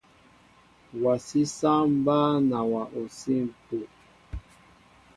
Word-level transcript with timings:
Wasi 1.03 1.41
saŋ 1.57 1.81
mba 1.97 2.17
nawa 2.49 2.81
osim 2.99 3.47
epuh. 3.57 3.91